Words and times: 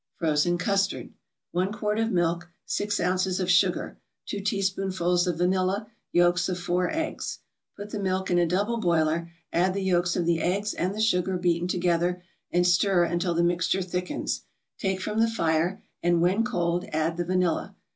FROZEN 0.15 0.57
CUSTARD 0.57 1.13
1 1.51 1.71
quart 1.73 1.99
of 1.99 2.11
milk 2.11 2.49
6 2.65 2.99
ounces 2.99 3.39
of 3.39 3.51
sugar 3.51 3.99
2 4.25 4.39
teaspoonfuls 4.39 5.27
of 5.27 5.37
vanilla 5.37 5.91
Yolks 6.11 6.49
of 6.49 6.57
four 6.59 6.89
eggs 6.89 7.37
Put 7.77 7.91
the 7.91 7.99
milk 7.99 8.31
in 8.31 8.39
a 8.39 8.47
double 8.47 8.77
boiler, 8.79 9.29
add 9.53 9.75
the 9.75 9.83
yolks 9.83 10.15
of 10.15 10.25
the 10.25 10.41
eggs 10.41 10.73
and 10.73 10.95
the 10.95 10.99
sugar 11.01 11.37
beaten 11.37 11.67
together, 11.67 12.23
and 12.49 12.65
stir 12.65 13.03
until 13.03 13.35
the 13.35 13.43
mixture 13.43 13.83
thickens. 13.83 14.41
Take 14.79 15.01
from 15.01 15.19
the 15.19 15.27
fire, 15.29 15.83
and, 16.01 16.19
when 16.19 16.43
cold, 16.43 16.85
add 16.91 17.17
the 17.17 17.25
vanilla. 17.25 17.75